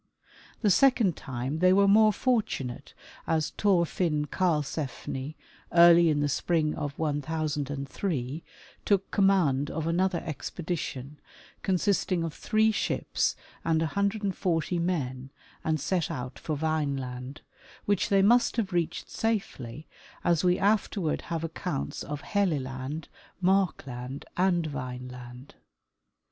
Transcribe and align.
The 0.63 0.71
second 0.71 1.15
time 1.15 1.59
they 1.59 1.71
were 1.71 1.87
more 1.87 2.11
fortunate, 2.11 2.95
as 3.27 3.51
Thorfinn 3.51 4.25
Karlsefni, 4.25 5.35
early 5.73 6.09
in 6.09 6.21
the 6.21 6.27
spring 6.27 6.73
of 6.73 6.97
1003, 6.97 8.43
took 8.83 9.11
command 9.11 9.69
of 9.69 9.85
another 9.85 10.23
expedition, 10.25 11.19
consisting 11.61 12.23
of 12.23 12.33
three 12.33 12.71
ships 12.71 13.35
and 13.63 13.81
140 13.81 14.79
men, 14.79 15.29
and 15.63 15.79
set 15.79 16.09
out 16.09 16.39
for 16.39 16.55
Vineland, 16.57 17.41
which 17.85 18.09
they 18.09 18.23
must 18.23 18.57
have 18.57 18.73
reached 18.73 19.07
safely, 19.07 19.87
as 20.23 20.43
we 20.43 20.57
afterward 20.57 21.21
have 21.29 21.43
accounts 21.43 22.01
of 22.03 22.21
Helle 22.21 22.57
land, 22.59 23.07
Markland 23.39 24.25
and 24.35 24.65
Vineland. 24.65 25.53